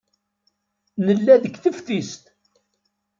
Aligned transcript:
Nella 1.05 1.35
deg 1.43 1.55
teftist. 1.63 2.23